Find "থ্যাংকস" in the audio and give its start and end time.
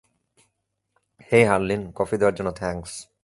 2.51-3.11